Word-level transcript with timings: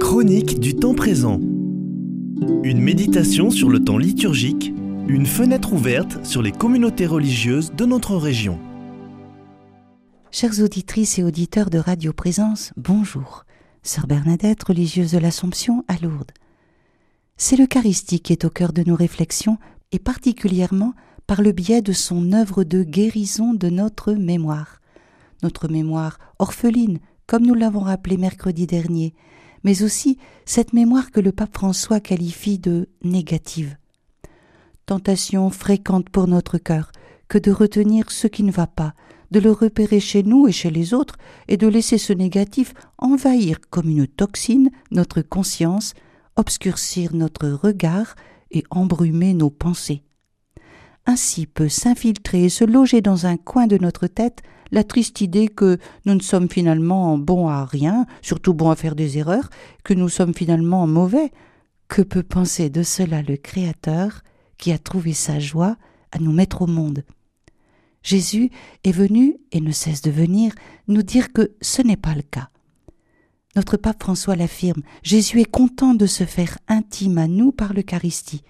Chronique 0.00 0.58
du 0.58 0.74
temps 0.74 0.94
présent. 0.94 1.38
Une 2.62 2.80
méditation 2.80 3.50
sur 3.50 3.68
le 3.68 3.84
temps 3.84 3.98
liturgique, 3.98 4.72
une 5.06 5.26
fenêtre 5.26 5.74
ouverte 5.74 6.24
sur 6.24 6.40
les 6.40 6.50
communautés 6.50 7.04
religieuses 7.04 7.72
de 7.74 7.84
notre 7.84 8.16
région. 8.16 8.58
Chères 10.30 10.62
auditrices 10.62 11.18
et 11.18 11.24
auditeurs 11.24 11.68
de 11.68 11.76
Radio 11.76 12.14
Présence, 12.14 12.72
bonjour. 12.78 13.44
Sœur 13.82 14.06
Bernadette, 14.06 14.64
religieuse 14.64 15.12
de 15.12 15.18
l'Assomption 15.18 15.84
à 15.86 15.98
Lourdes. 15.98 16.32
C'est 17.36 17.56
l'Eucharistie 17.56 18.20
qui 18.20 18.32
est 18.32 18.46
au 18.46 18.50
cœur 18.50 18.72
de 18.72 18.82
nos 18.82 18.96
réflexions 18.96 19.58
et 19.92 19.98
particulièrement 19.98 20.94
par 21.26 21.42
le 21.42 21.52
biais 21.52 21.82
de 21.82 21.92
son 21.92 22.32
œuvre 22.32 22.64
de 22.64 22.82
guérison 22.82 23.52
de 23.52 23.68
notre 23.68 24.14
mémoire. 24.14 24.80
Notre 25.42 25.68
mémoire 25.68 26.18
orpheline, 26.38 26.98
comme 27.26 27.46
nous 27.46 27.54
l'avons 27.54 27.80
rappelé 27.80 28.16
mercredi 28.16 28.66
dernier, 28.66 29.14
mais 29.62 29.82
aussi 29.82 30.18
cette 30.44 30.72
mémoire 30.72 31.10
que 31.10 31.20
le 31.20 31.32
pape 31.32 31.54
François 31.54 32.00
qualifie 32.00 32.58
de 32.58 32.88
négative. 33.02 33.76
Tentation 34.86 35.48
fréquente 35.50 36.10
pour 36.10 36.28
notre 36.28 36.58
cœur 36.58 36.92
que 37.28 37.38
de 37.38 37.50
retenir 37.50 38.10
ce 38.10 38.26
qui 38.26 38.42
ne 38.42 38.52
va 38.52 38.66
pas, 38.66 38.94
de 39.30 39.40
le 39.40 39.50
repérer 39.50 40.00
chez 40.00 40.22
nous 40.22 40.46
et 40.46 40.52
chez 40.52 40.70
les 40.70 40.92
autres, 40.92 41.16
et 41.48 41.56
de 41.56 41.66
laisser 41.66 41.98
ce 41.98 42.12
négatif 42.12 42.74
envahir 42.98 43.58
comme 43.70 43.88
une 43.88 44.06
toxine 44.06 44.70
notre 44.90 45.22
conscience, 45.22 45.94
obscurcir 46.36 47.14
notre 47.14 47.48
regard 47.48 48.14
et 48.50 48.64
embrumer 48.70 49.34
nos 49.34 49.50
pensées. 49.50 50.02
Ainsi 51.06 51.46
peut 51.46 51.68
s'infiltrer 51.68 52.44
et 52.44 52.48
se 52.48 52.64
loger 52.64 53.00
dans 53.00 53.26
un 53.26 53.36
coin 53.36 53.66
de 53.66 53.78
notre 53.78 54.06
tête 54.06 54.42
la 54.74 54.82
triste 54.82 55.20
idée 55.20 55.46
que 55.46 55.78
nous 56.04 56.14
ne 56.14 56.20
sommes 56.20 56.50
finalement 56.50 57.16
bons 57.16 57.48
à 57.48 57.64
rien, 57.64 58.06
surtout 58.22 58.54
bons 58.54 58.70
à 58.70 58.76
faire 58.76 58.96
des 58.96 59.18
erreurs, 59.18 59.48
que 59.84 59.94
nous 59.94 60.08
sommes 60.08 60.34
finalement 60.34 60.86
mauvais. 60.86 61.30
Que 61.86 62.02
peut 62.02 62.24
penser 62.24 62.70
de 62.70 62.82
cela 62.82 63.22
le 63.22 63.36
Créateur 63.36 64.22
qui 64.58 64.72
a 64.72 64.78
trouvé 64.78 65.12
sa 65.12 65.38
joie 65.38 65.76
à 66.10 66.18
nous 66.18 66.32
mettre 66.32 66.62
au 66.62 66.66
monde? 66.66 67.04
Jésus 68.02 68.50
est 68.82 68.92
venu, 68.92 69.36
et 69.52 69.60
ne 69.60 69.70
cesse 69.70 70.02
de 70.02 70.10
venir, 70.10 70.52
nous 70.88 71.02
dire 71.02 71.32
que 71.32 71.52
ce 71.62 71.80
n'est 71.80 71.96
pas 71.96 72.14
le 72.14 72.22
cas. 72.22 72.50
Notre 73.54 73.76
pape 73.76 74.02
François 74.02 74.34
l'affirme, 74.34 74.82
Jésus 75.04 75.40
est 75.40 75.50
content 75.50 75.94
de 75.94 76.06
se 76.06 76.24
faire 76.24 76.58
intime 76.66 77.18
à 77.18 77.28
nous 77.28 77.52
par 77.52 77.74
l'Eucharistie, 77.74 78.42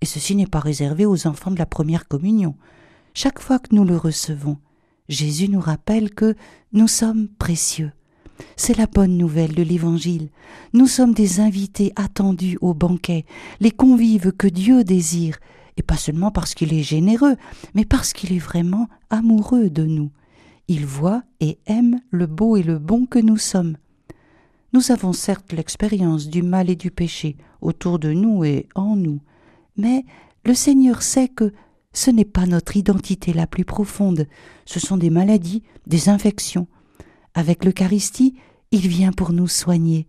et 0.00 0.06
ceci 0.06 0.34
n'est 0.34 0.46
pas 0.46 0.60
réservé 0.60 1.04
aux 1.04 1.26
enfants 1.26 1.50
de 1.50 1.58
la 1.58 1.66
première 1.66 2.08
communion. 2.08 2.56
Chaque 3.12 3.40
fois 3.40 3.58
que 3.58 3.74
nous 3.74 3.84
le 3.84 3.96
recevons, 3.98 4.56
Jésus 5.08 5.48
nous 5.48 5.60
rappelle 5.60 6.10
que 6.10 6.34
nous 6.72 6.88
sommes 6.88 7.28
précieux. 7.28 7.92
C'est 8.56 8.76
la 8.76 8.86
bonne 8.86 9.16
nouvelle 9.16 9.54
de 9.54 9.62
l'Évangile. 9.62 10.28
Nous 10.72 10.86
sommes 10.86 11.14
des 11.14 11.40
invités 11.40 11.92
attendus 11.96 12.58
au 12.60 12.74
banquet, 12.74 13.24
les 13.60 13.70
convives 13.70 14.32
que 14.32 14.46
Dieu 14.46 14.84
désire, 14.84 15.38
et 15.76 15.82
pas 15.82 15.96
seulement 15.96 16.30
parce 16.30 16.54
qu'il 16.54 16.72
est 16.74 16.82
généreux, 16.82 17.36
mais 17.74 17.84
parce 17.84 18.12
qu'il 18.12 18.32
est 18.32 18.38
vraiment 18.38 18.88
amoureux 19.10 19.70
de 19.70 19.84
nous. 19.84 20.10
Il 20.68 20.84
voit 20.84 21.22
et 21.40 21.58
aime 21.66 22.00
le 22.10 22.26
beau 22.26 22.56
et 22.56 22.62
le 22.62 22.78
bon 22.78 23.06
que 23.06 23.18
nous 23.18 23.36
sommes. 23.36 23.76
Nous 24.72 24.90
avons 24.90 25.12
certes 25.12 25.52
l'expérience 25.52 26.28
du 26.28 26.42
mal 26.42 26.68
et 26.68 26.76
du 26.76 26.90
péché 26.90 27.36
autour 27.60 27.98
de 27.98 28.12
nous 28.12 28.44
et 28.44 28.68
en 28.74 28.96
nous, 28.96 29.20
mais 29.76 30.04
le 30.44 30.54
Seigneur 30.54 31.02
sait 31.02 31.28
que 31.28 31.52
ce 31.96 32.10
n'est 32.10 32.26
pas 32.26 32.44
notre 32.44 32.76
identité 32.76 33.32
la 33.32 33.46
plus 33.46 33.64
profonde, 33.64 34.28
ce 34.66 34.78
sont 34.78 34.98
des 34.98 35.08
maladies, 35.08 35.62
des 35.86 36.10
infections. 36.10 36.66
Avec 37.32 37.64
l'Eucharistie, 37.64 38.34
il 38.70 38.86
vient 38.86 39.12
pour 39.12 39.32
nous 39.32 39.48
soigner. 39.48 40.06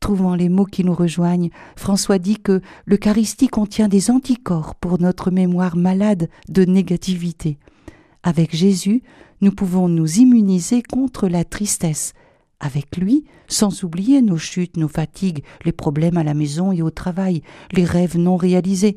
Trouvant 0.00 0.34
les 0.34 0.48
mots 0.48 0.64
qui 0.64 0.82
nous 0.82 0.94
rejoignent, 0.94 1.50
François 1.76 2.18
dit 2.18 2.38
que 2.38 2.62
l'Eucharistie 2.86 3.48
contient 3.48 3.86
des 3.86 4.10
anticorps 4.10 4.76
pour 4.76 4.98
notre 4.98 5.30
mémoire 5.30 5.76
malade 5.76 6.30
de 6.48 6.64
négativité. 6.64 7.58
Avec 8.22 8.56
Jésus, 8.56 9.02
nous 9.42 9.52
pouvons 9.52 9.88
nous 9.88 10.20
immuniser 10.20 10.82
contre 10.82 11.28
la 11.28 11.44
tristesse. 11.44 12.14
Avec 12.60 12.96
lui, 12.96 13.24
sans 13.46 13.84
oublier 13.84 14.22
nos 14.22 14.38
chutes, 14.38 14.78
nos 14.78 14.88
fatigues, 14.88 15.44
les 15.66 15.72
problèmes 15.72 16.16
à 16.16 16.24
la 16.24 16.32
maison 16.34 16.72
et 16.72 16.80
au 16.80 16.90
travail, 16.90 17.42
les 17.72 17.84
rêves 17.84 18.16
non 18.16 18.36
réalisés, 18.36 18.96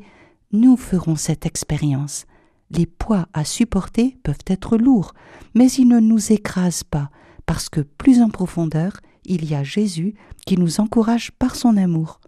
nous 0.54 0.76
ferons 0.76 1.16
cette 1.16 1.46
expérience. 1.46 2.26
Les 2.70 2.86
poids 2.86 3.26
à 3.32 3.44
supporter 3.44 4.16
peuvent 4.22 4.44
être 4.46 4.78
lourds, 4.78 5.12
mais 5.54 5.66
ils 5.72 5.88
ne 5.88 5.98
nous 5.98 6.32
écrasent 6.32 6.84
pas, 6.84 7.10
parce 7.44 7.68
que 7.68 7.80
plus 7.80 8.22
en 8.22 8.30
profondeur, 8.30 9.00
il 9.24 9.44
y 9.50 9.54
a 9.54 9.64
Jésus 9.64 10.14
qui 10.46 10.56
nous 10.56 10.80
encourage 10.80 11.32
par 11.32 11.56
son 11.56 11.76
amour. 11.76 12.20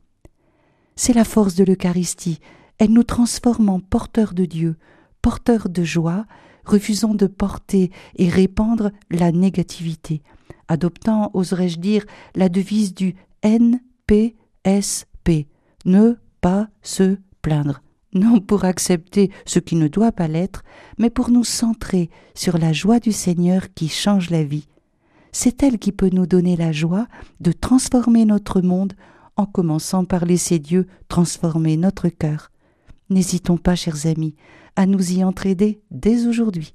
C'est 0.96 1.12
la 1.12 1.24
force 1.24 1.54
de 1.54 1.62
l'Eucharistie, 1.62 2.40
elle 2.78 2.90
nous 2.90 3.04
transforme 3.04 3.68
en 3.68 3.78
porteurs 3.78 4.34
de 4.34 4.44
Dieu, 4.44 4.76
porteurs 5.22 5.68
de 5.68 5.84
joie, 5.84 6.26
refusant 6.64 7.14
de 7.14 7.26
porter 7.28 7.92
et 8.16 8.28
répandre 8.28 8.90
la 9.08 9.30
négativité, 9.30 10.22
adoptant, 10.66 11.30
oserais-je 11.32 11.78
dire, 11.78 12.04
la 12.34 12.48
devise 12.48 12.92
du 12.92 13.14
NPSP, 13.44 14.34
ne 15.84 16.14
pas 16.40 16.68
se 16.82 17.18
plaindre 17.40 17.82
non 18.16 18.40
pour 18.40 18.64
accepter 18.64 19.30
ce 19.44 19.58
qui 19.58 19.76
ne 19.76 19.88
doit 19.88 20.12
pas 20.12 20.28
l'être, 20.28 20.64
mais 20.98 21.10
pour 21.10 21.30
nous 21.30 21.44
centrer 21.44 22.10
sur 22.34 22.58
la 22.58 22.72
joie 22.72 22.98
du 22.98 23.12
Seigneur 23.12 23.72
qui 23.74 23.88
change 23.88 24.30
la 24.30 24.42
vie. 24.42 24.68
C'est 25.32 25.62
elle 25.62 25.78
qui 25.78 25.92
peut 25.92 26.10
nous 26.12 26.26
donner 26.26 26.56
la 26.56 26.72
joie 26.72 27.06
de 27.40 27.52
transformer 27.52 28.24
notre 28.24 28.60
monde 28.62 28.94
en 29.36 29.46
commençant 29.46 30.04
par 30.04 30.24
laisser 30.24 30.58
Dieu 30.58 30.86
transformer 31.08 31.76
notre 31.76 32.08
cœur. 32.08 32.50
N'hésitons 33.10 33.58
pas, 33.58 33.76
chers 33.76 34.06
amis, 34.06 34.34
à 34.74 34.86
nous 34.86 35.12
y 35.12 35.22
entraider 35.22 35.80
dès 35.90 36.26
aujourd'hui. 36.26 36.74